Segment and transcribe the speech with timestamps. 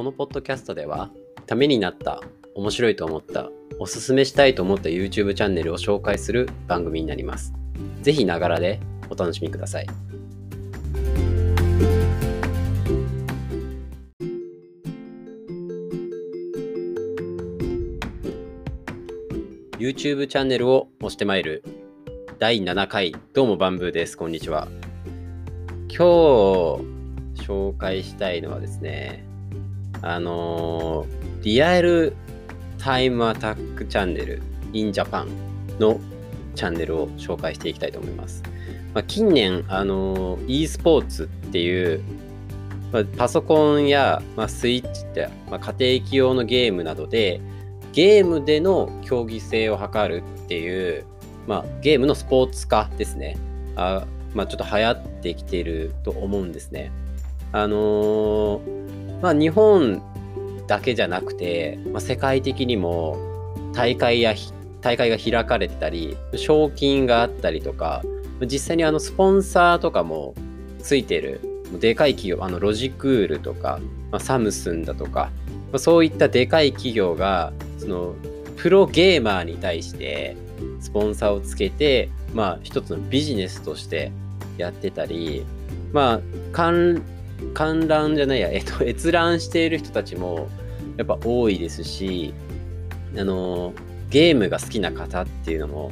[0.00, 1.10] このポッドキャストでは、
[1.44, 2.22] ためになった、
[2.54, 7.52] 面白いと思った、おすすめしたいと思った YouTube チャンネルを紹介する番組になります。
[8.00, 9.86] ぜひながらでお楽しみください。
[19.78, 21.62] YouTube チャンネルを押してまいる
[22.38, 24.66] 第7回どうもバンブーですこんにちは
[25.88, 26.00] 今日
[27.44, 29.28] 紹介したいのはですね
[30.02, 32.14] あのー、リアル
[32.78, 35.28] タイムアタックチャンネル in Japan
[35.78, 36.00] の
[36.54, 38.42] チャンネルを紹介していきたいと思います、
[38.94, 42.02] まあ、近年あのー、e スポーツっていう
[42.92, 47.40] まあ、パソコンや、まあ、スイッチって、まあ、家庭機用のゲームなどで
[47.92, 51.04] ゲームでの競技性を図るっていう、
[51.46, 53.36] まあ、ゲームのスポーツ化ですね。
[53.76, 56.92] あまあ、ちょっと流行ってきてると思うんですね。
[57.52, 60.02] あのー、まあ、日本
[60.66, 63.18] だけじゃなくて、まあ、世界的にも
[63.74, 64.34] 大会や
[64.80, 68.02] 大会が開かれてたり、賞金があったりとか、
[68.42, 70.34] 実際にあのスポンサーとかも
[70.78, 71.40] ついてる、
[71.78, 73.78] でかい企業、あのロジクールとか、
[74.10, 75.30] まあ、サムスンだとか、
[75.70, 78.14] まあ、そういったでかい企業がその
[78.56, 80.36] プロゲーマーに対して
[80.80, 84.12] スポンサーをつけて、まあ一つのビジネスとして
[84.58, 85.44] やってたり、
[85.92, 86.20] まあ
[87.54, 90.48] 観覧じゃないや、 えっと、閲覧している人たちも
[90.96, 92.34] やっぱ多いですし、
[93.16, 93.74] あの、
[94.10, 95.90] ゲームが好きな方っていうのも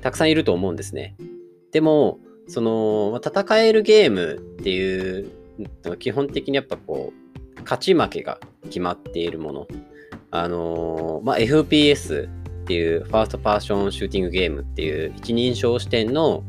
[0.00, 1.16] たくさんいると思うんですね。
[1.72, 5.28] でも、その、戦えるゲームっていう
[5.84, 9.68] のは基本的にやっぱこう、勝ち負けが決まっているもの
[10.30, 16.44] あの、まあ、FPS っていうファーストパーションシューティングゲームっていう一人称視点の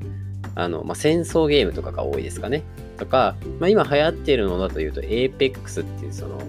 [0.54, 2.64] あの、まあ、戦争ゲームとかが多いですかね。
[3.02, 6.40] とか、まあ、今流行っているのだというと Apex っていうその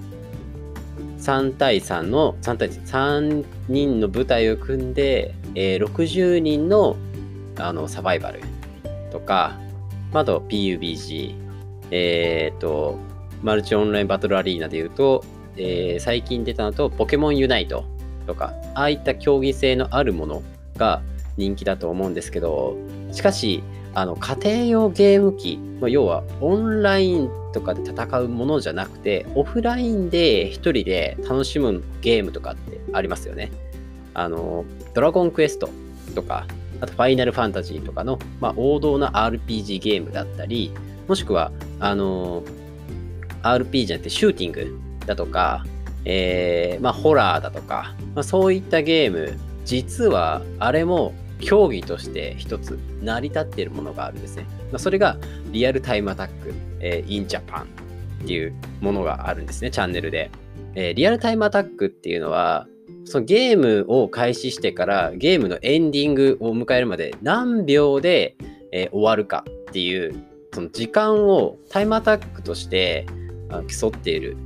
[1.18, 6.96] 3対3の3対3人の部隊を組んで、えー、60人の
[7.56, 8.40] あのサバイバル
[9.10, 9.58] とか、
[10.12, 11.34] あと PUBG、
[11.90, 12.98] えっ、ー、と、
[13.42, 15.22] マルチオンラインバトルアリーナで言うと、
[15.56, 17.84] えー、最近出たのと、ポケモンユナイト
[18.26, 20.42] とか、ああいった競技性のあるもの
[20.76, 21.02] が
[21.36, 22.76] 人気だと思うんですけど、
[23.12, 23.62] しかし、
[23.94, 33.52] あの家庭用ゲーム機、まあ、要はオンラインとかで戦うものじゃなくて、オフラインで一人で楽しむゲームとかってありますよね。
[34.14, 34.64] あの、
[34.94, 35.68] ドラゴンクエスト
[36.14, 36.46] とか、
[36.80, 40.72] あとファイナルファンタジーとかの、まあ、王道な RPG ゲームだったり、
[41.06, 42.42] もしくは、あの、
[43.42, 45.64] RP じゃなくてシューティングだとか、
[46.04, 54.46] えー、まあ、ホラーだとか、まあ、そういったゲーム、実はあれも競技として一つ成り立っているものがあるんですね。
[54.72, 55.18] ま、それが
[55.50, 57.66] リアルタイムアタック、えー、in Japan っ
[58.26, 60.30] ていうものがあるんですね、チャンネルで。
[60.74, 62.66] えー、リアルタイムアタックっていうのは、
[63.04, 68.36] そのゲームを開始してからゲームのエンディングを迎えるまで何秒で、
[68.70, 70.14] えー、終わるかっていう
[70.54, 73.06] その時間をタイムアタックとして
[73.80, 74.36] 競っている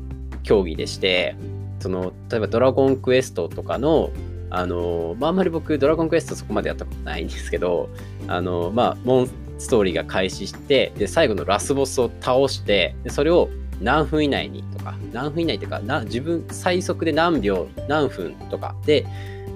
[0.42, 1.36] 競技でして、
[1.80, 4.10] その、例えばドラゴンクエストとかの、
[4.56, 7.90] あの、まあ、あんまり僕、ドラゴンクエストそこまでやったことないんですけど、
[8.26, 9.28] あの、まあ、モン
[9.58, 13.50] ストーリーが開始して、で、最後のラスボスを倒して、でそれを
[13.82, 19.06] 何分以内にとか、何分以内というか、な自分最速で何秒、何分とかで、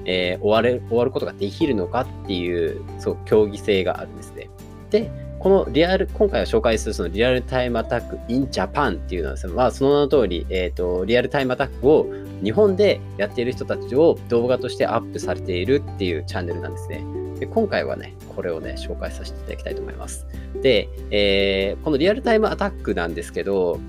[0.05, 4.51] えー、終われ終わることができるのかっていう、そう、競技性があるんですね。
[4.91, 12.07] で、このリアル、今回は紹介するそのリアルタイムアタック in Japan っていうのはですね、まあその名の通り、えっ、ー、と、リアルタイムアタックを
[12.43, 17.05] 日本でやっている人たちを動画としてアップされているっていうチャンネルなんですね。
[17.39, 20.27] で今回はね、これをね、紹介させていただきたいと思います。
[20.63, 23.81] で、えー、このリアルタイムアタックなんですけど、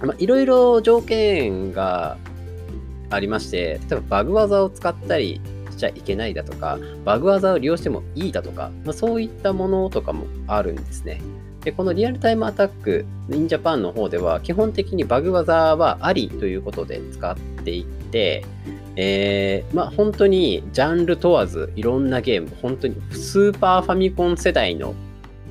[0.00, 2.16] まあ、いろいろ条件が
[3.10, 5.40] ありまして、例えばバグ技を使ったり
[5.70, 11.20] しちゃいけないだとか、バグ技を利用してもいいだとか、まあ、そういったものとかもあるんですね。
[11.64, 18.44] で、このリアルタイムアタック、インジャパンの方では、基本的にバグ技はありということで使っていて、
[18.96, 24.94] えー、まあ本当にジャンル問わずいろんなゲーム、本当にスーパーファミコン世代の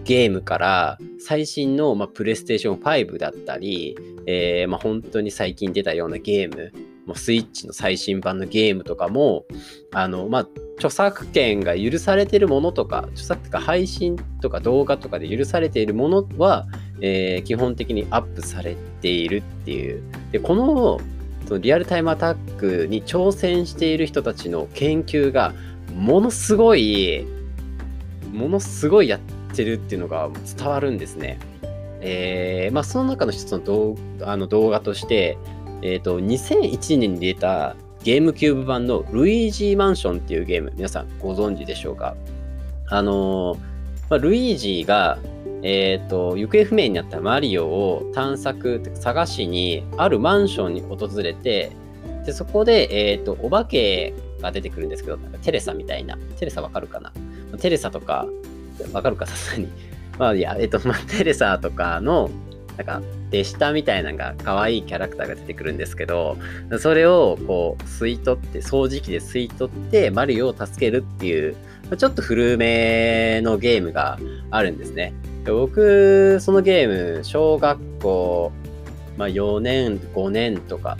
[0.04, 3.98] ゲームから最新の、まあ、プレイステーション5だったり、
[4.28, 6.72] えー、まあ、本当に最近出たようなゲーム、
[7.06, 9.46] もうスイッチの最新版のゲームとかも、
[9.94, 10.48] あの、まあ、
[10.78, 16.66] 著作権が許されているものとか、著作権が配信とか動画とかで許されているものは、
[17.02, 20.02] えー、基本的にアップされているっていう。
[20.32, 21.00] で、この、
[21.48, 25.54] そのリアルタイムアタックに挑戦している人たちの研究が、
[25.94, 27.26] ものすごい、
[28.32, 31.38] ものすごいやってるっていうのが伝わるんですね。
[32.00, 35.38] えー、まあ、その中の一つの動あの動画として、
[35.84, 42.16] えっ、ー、と、2001年に出たゲームキューブ版のルイージーマンションっていうゲーム、皆さんご存知でしょうか？
[42.88, 43.58] あのー、
[44.10, 45.20] まあ、ルイージーが、
[45.62, 51.72] えっ、ー、と、行方不明になったマリオを探索、探しに、あるマンションに訪れて、
[52.26, 56.18] で、そこで、えっ、と、お化けが出てくるんですけど、なんかテレサみたいな。
[56.40, 57.12] テレサわかるかな？
[57.60, 58.26] テレサとか、
[58.94, 59.26] わかるか？
[59.26, 59.68] さすがに。
[60.18, 62.30] まあ、いや、えっ、と、まあ、テレサとかの、
[62.78, 63.02] なんか、
[63.34, 66.38] 手下みたいなのが可愛いキャラクターが出てくるんですけど、
[66.78, 71.56] それをこう、吸い取って、掃除機で吸い取って、マリオを助けるっていう、
[71.98, 74.20] ちょっと古めのゲームが
[74.52, 75.14] あるんですね。
[75.48, 78.52] 僕、そのゲーム、小学校、
[79.18, 80.96] まあ、4年、5年とか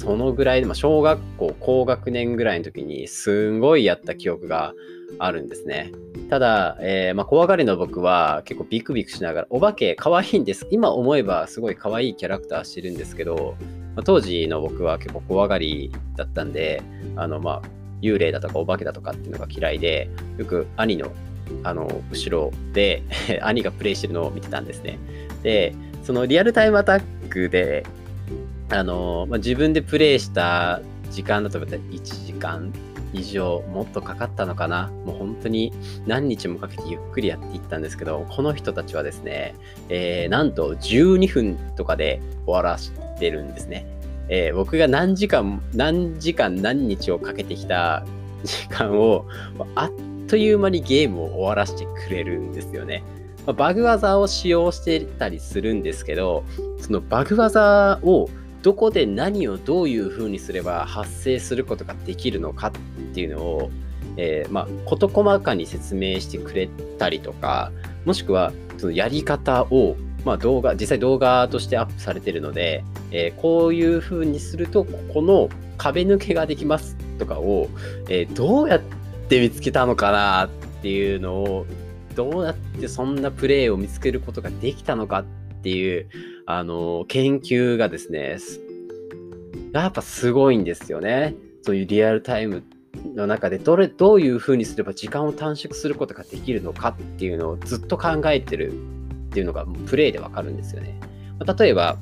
[0.00, 4.72] そのぐらいで、まあ、小学校高学年ぐらいの時にすんごいやった記憶が
[5.18, 5.92] あるんですね。
[6.30, 10.66] ただ、えー、まあ、怖がりの僕は結構ビクビクしながら、お化け可愛いんです。
[10.70, 13.56] 今思えばすごい可愛いキャラクターしてるんですけど、
[13.94, 16.82] まあ、当時の僕は結構怖がりだったんで、
[17.16, 17.62] あの、まあ、
[18.00, 20.08] 幽霊だとかお化けだとかっていうのが嫌いで、
[20.38, 21.12] よく兄の
[21.62, 23.02] あの後ろで
[23.42, 24.98] 兄がプレイしてるのを見てたんですね。
[25.42, 27.84] で、そのリアルタイムアタックで
[28.70, 30.80] あの、まあ、自分でプレイした
[31.10, 32.72] 時間だと1時間
[33.12, 34.88] 以上もっとかかったのかな。
[35.04, 35.72] もう本当に
[36.06, 39.54] 何日もかけてゆっくりやっていったんですけどこの人たちはですね、
[39.88, 43.86] えー、なんと12分とかで終わらせてるんですね、
[44.28, 48.04] えー、僕が何時間何時間何日をかけてきた
[48.44, 49.26] 時間を
[49.74, 49.90] あっ
[50.28, 53.02] という間にゲームを終わらせてくれるんですよね。
[53.56, 56.44] バグ技を使用してたりするんですけど
[56.78, 58.28] そのバグ技を
[58.62, 62.72] どこで何をどういうふうにすれば発生することができるのかっ
[63.14, 63.70] ていうのを、
[64.16, 66.68] えー、まあ、事細かに説明してくれ
[66.98, 67.72] たりとか、
[68.04, 75.48] もしくはそのやり方を、まあ、動画、実際動画としてアップされてるので、えー、こういうふうにすると、ここの
[75.78, 77.68] 壁抜けができますとかを、
[78.08, 78.80] えー、どうやっ
[79.28, 80.48] て見つけたのかなっ
[80.82, 81.66] ていうのを、
[82.14, 85.24] どうやってそんなプレイを見つけることができたのかっ
[85.62, 86.08] ていう、
[86.58, 88.38] あの、研究がですね、
[89.72, 91.36] やっぱすごいんですよね。
[91.62, 92.64] そういうリアルタイム
[93.14, 98.74] の中でどれ、どういうふうにすれば時間を短縮することができるのかっていうのをずっと考えてるっ
[99.32, 100.98] ていうのがプレイでわかるんですよね。
[101.58, 101.96] 例えば、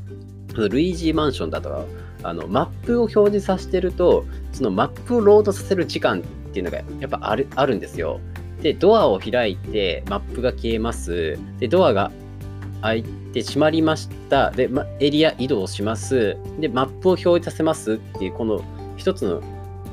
[0.54, 1.86] ルイージーマンションだと
[2.22, 6.22] あのマップを表示させてると、そのマップをロードさせる時間っ
[6.52, 8.18] ていうのがやっぱあるあるんですよ。
[8.62, 11.38] で、ドアを開いてマップが消えます。
[11.58, 12.10] で、ドアが
[12.82, 13.02] 開い
[13.32, 14.50] て閉まりました。
[14.50, 16.36] で、ま、エリア移動します。
[16.60, 18.62] で、マップを表示させますっていう、この
[18.96, 19.42] 一つの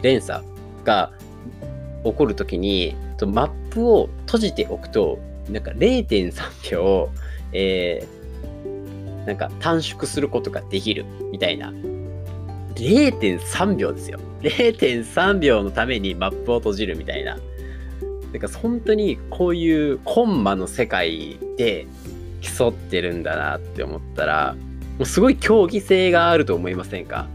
[0.02, 0.44] 連鎖
[0.84, 1.12] が
[2.04, 2.96] 起こるときに、
[3.28, 7.10] マップを閉じておくと、なんか0.3秒、
[7.54, 11.72] えー、なんか短縮することができるみたいな。
[12.76, 14.20] 0.3秒ですよ。
[14.42, 17.38] 0.3秒のためにマップを閉じるみたいな。
[18.32, 21.88] なんか本当にこういうコンマの世界で
[22.46, 24.56] 競ってるんだなって思ったら、
[24.98, 27.28] もうすごい競技性があると思いませんか？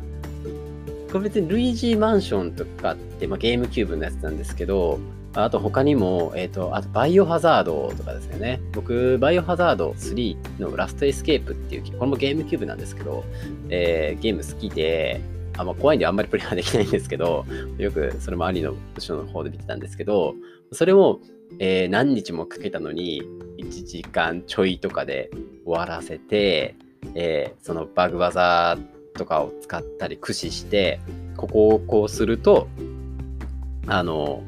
[1.12, 5.00] これ別にルイージーマンションとかって、まあ、ゲームキューブのやつなんですけど、
[5.34, 8.60] あと他にも、えっ、ー、と、あとバイオハザードとかですよね。
[8.72, 13.24] 僕、バイオハザード3のラストエスケープっていう、これもゲームキューブなんですけど、
[13.68, 15.20] えー、ゲーム好きで、
[15.56, 17.44] あまあ、怖いんであんまりプレイはできないんですけど、
[17.78, 20.34] よくそれも兄の後ろの方で見てたんですけど、
[20.72, 21.20] それも、
[21.58, 23.22] えー、何日もかけたのに、
[23.62, 25.30] 1時間ちょいとかで
[25.64, 26.76] 終わらせて、
[27.14, 28.78] えー、そのバグ技
[29.14, 31.00] とかを使ったり駆使して、
[31.36, 32.68] ここをこうすると、
[33.86, 34.42] あの、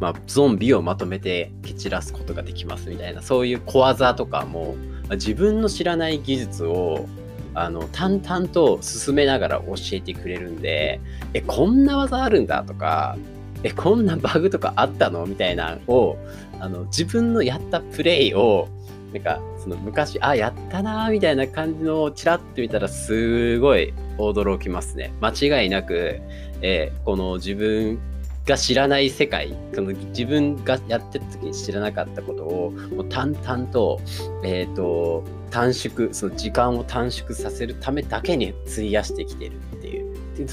[0.00, 4.76] まあ、ゾンビをまとめて蹴散らすことができますみたいな、そういう小技とかも、
[5.12, 7.06] 自分の知らない技術を
[7.54, 11.00] あの淡々と進めながら教えてくれるんで、
[11.34, 13.16] え、こんな技あるんだとか、
[13.64, 15.26] え、こんなバグとかあったの？
[15.26, 16.18] みたいなのを、
[16.60, 18.68] あの、自分のやったプレイを、
[19.12, 25.12] なんか、その昔、あ、やったなみたいな感じのをチラッと見たら、すごい驚きますね。
[25.22, 26.20] 間違いなく、
[26.60, 27.98] えー、この自分
[28.46, 33.98] が知らない世界、この自分がやってた時に知らなかったことを、もう淡々と、
[34.44, 39.52] えっ、ー、と、短縮、その時間を短縮させるためだけに費やしてきてる。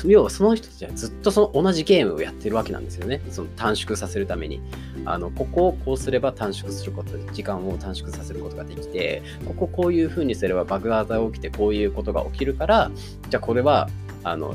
[0.06, 3.22] 要はその人たちはずっとその同じゲームをやってるわけなんですよね。
[3.30, 4.62] その短縮させるために。
[5.06, 12.92] あの、ここをこうすれば短縮すること、時間を短縮させることができて、こここういう風にすればバグ技が起きてこういうことが起きるから、
[13.30, 13.90] じゃあこれは、
[14.24, 14.54] あの、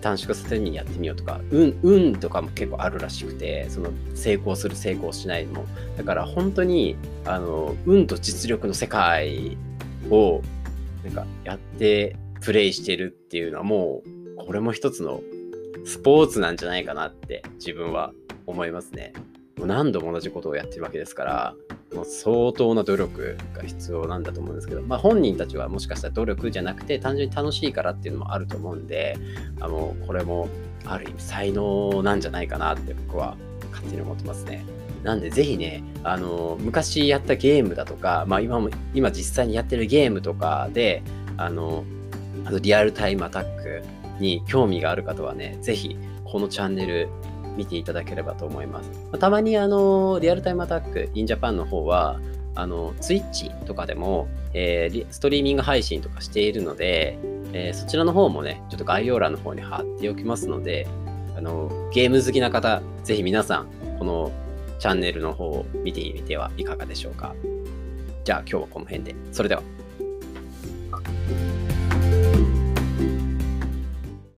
[0.00, 5.64] 短縮させるにやってみようとか、運、運とかも結構あるらしくて、その成功する成功しないも。
[5.96, 9.56] だから本当に、あの、運と実力の世界
[10.10, 10.42] を、
[11.04, 14.15] なんかやってプレイしてるっていうのはもう、
[14.46, 15.22] これも一つの
[15.84, 18.12] スポーツなんじゃないかなって自分は
[18.46, 19.12] 思いますね。
[19.58, 21.54] もう何度も同じことをやってるわけですから、
[21.94, 29.16] もう相当な努力が必要なんだと思うんですけど、まあ、本人たちはもしかしたら努力じゃなくて単純に楽しいからっていうのもあると思うんで
[29.60, 30.48] あのこれも
[30.84, 33.36] ある意味才能なんじゃないかなって僕は
[33.70, 34.64] 勝手に思ってますね。
[35.02, 41.02] なんでぜひね、あの昔やったゲームだとか、まあ、今も今実際にやってるゲームとかで
[41.36, 41.84] あの
[42.44, 43.82] あのリアルタイムアタック
[44.18, 47.08] に興味がある方はね、ぜひこのチャンネル
[47.56, 48.90] 見ていただければと思います。
[49.12, 52.20] ま、たまにあの、リアルタイムアタック、インジャパンの方は、
[52.54, 57.18] あの、ツイッチとかでも、えー、ストリーミング配信とかしているので、
[57.52, 60.86] えー、そちらの方もね、ちょっと概要欄の方に貼っておきますので、
[61.36, 63.66] あの、ゲーム好きな方、ぜひ皆さん、
[63.98, 64.32] この
[64.78, 67.34] チャンネルの方を見てみてはいかがでしょうか。
[68.24, 69.14] じゃあ今日はこの辺で。
[69.32, 69.62] それでは。